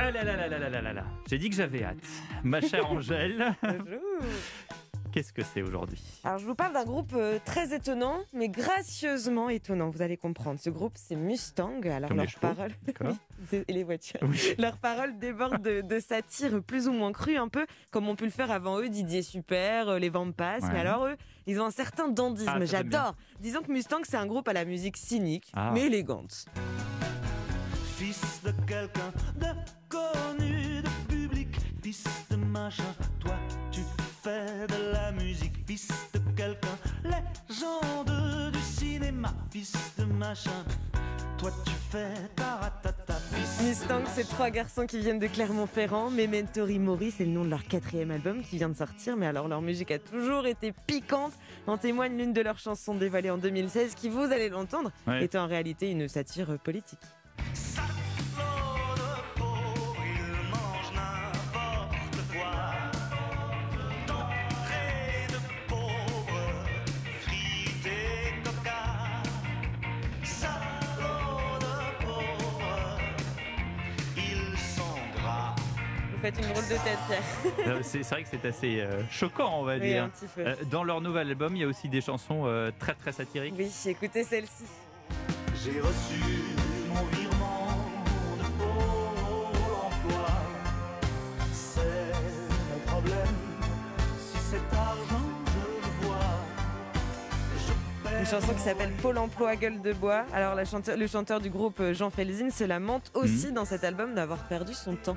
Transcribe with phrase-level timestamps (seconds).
[0.00, 0.12] Ah
[1.28, 1.96] J'ai dit que j'avais hâte.
[2.44, 3.52] Ma chère Angèle.
[5.10, 6.00] Qu'est-ce que c'est aujourd'hui?
[6.22, 10.60] Alors je vous parle d'un groupe euh, très étonnant, mais gracieusement étonnant, vous allez comprendre.
[10.60, 12.72] Ce groupe c'est Mustang, alors leurs paroles...
[13.52, 14.20] Et les voitures.
[14.58, 18.30] Leurs paroles débordent de, satire plus ou moins crue, un peu comme on peut le
[18.30, 20.68] faire avant eux, Didier Super, euh, les Vampas, ouais.
[20.72, 23.14] mais alors eux, ils ont un certain dandisme, ah, j'adore.
[23.40, 25.70] Disons que Mustang c'est un groupe à la musique cynique, ah.
[25.72, 26.44] mais élégante.
[27.96, 29.12] Fils de quelqu'un
[35.78, 40.64] fils de quelqu'un, légende du cinéma, fils de machin,
[41.38, 42.08] toi tu fais
[43.62, 46.10] Mustang, de c'est trois garçons qui viennent de Clermont-Ferrand.
[46.10, 49.16] Memento Mori, c'est le nom de leur quatrième album qui vient de sortir.
[49.16, 51.32] Mais alors, leur musique a toujours été piquante.
[51.66, 55.24] En témoigne l'une de leurs chansons dévoilée en 2016, qui, vous allez l'entendre, Ouais.
[55.24, 57.00] est en réalité une satire politique.
[76.18, 77.78] Vous faites une drôle de tête, Pierre.
[77.84, 80.04] C'est vrai que c'est assez euh, choquant, on va Oui, dire.
[80.04, 80.40] un petit peu.
[80.46, 83.54] Euh, Dans leur nouvel album, il y a aussi des chansons euh, très très satiriques.
[83.56, 84.64] Oui, écoutez celle-ci.
[85.64, 86.20] J'ai reçu
[86.88, 87.68] mon virement
[88.36, 90.26] de Pôle emploi.
[91.52, 91.82] C'est
[92.72, 93.34] mon problème.
[94.18, 96.18] Si cet argent, je le vois.
[98.12, 100.24] Je Une chanson qui s'appelle Pôle emploi gueule de bois.
[100.34, 103.22] Alors, la chanteur- le chanteur du groupe Jean Felzin se lamente Mhm.
[103.22, 105.16] aussi dans cet album d'avoir perdu son temps.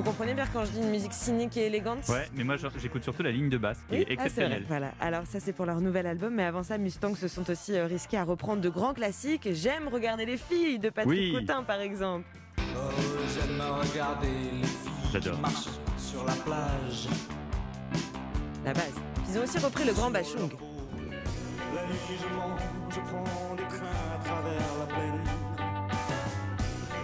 [0.00, 3.02] Vous comprenez bien quand je dis une musique cynique et élégante Ouais, mais moi j'écoute
[3.02, 4.64] surtout la ligne de basse qui Oui, est ah, exceptionnelle.
[4.66, 4.92] Voilà.
[4.98, 7.84] Alors ça c'est pour leur nouvel album, mais avant ça, Mustang se sont aussi euh,
[7.84, 9.50] risqués à reprendre de grands classiques.
[9.52, 11.34] J'aime regarder les filles de Patrick Oui.
[11.34, 12.24] Cotin par exemple.
[12.58, 12.78] Oh,
[13.34, 15.34] j'aime regarder les filles J'adore.
[15.34, 17.06] qui marchent sur la plage.
[18.64, 18.94] La base.
[19.28, 20.48] Ils ont aussi repris le Grand Bachung.
[21.74, 25.20] La nuit, je mange, je prends des trains à travers la plaine.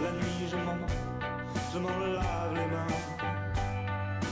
[0.03, 0.91] La nuit, je mange,
[1.75, 2.06] je m'en lave les mains.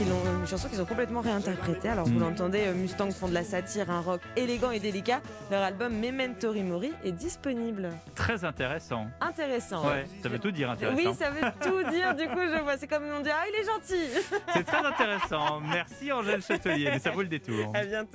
[0.01, 1.87] Ils ont une chanson qu'ils ont complètement réinterprétée.
[1.87, 2.19] Alors vous Mm.
[2.19, 5.21] l'entendez, euh, Mustang font de la satire, un rock élégant et délicat.
[5.49, 7.89] Leur album Memento Mori est disponible.
[8.13, 9.07] Très intéressant.
[9.21, 9.87] Intéressant.
[9.87, 10.97] Ouais, ça veut tout dire intéressant.
[10.97, 12.13] Oui, ça veut tout dire.
[12.13, 12.77] Du coup, je vois.
[12.77, 14.25] C'est comme on dit, ah, il est gentil.
[14.53, 15.61] C'est très intéressant.
[15.61, 17.71] Merci Angèle Châtelier, mais ça vaut le détour.
[17.73, 18.09] À bientôt.